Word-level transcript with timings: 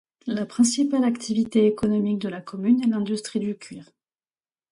La 0.25 0.47
principale 0.47 1.03
activité 1.03 1.67
économique 1.67 2.17
de 2.17 2.27
la 2.27 2.41
commune 2.41 2.81
est 2.83 2.87
l'industrie 2.87 3.39
du 3.39 3.55
cuir. 3.55 3.91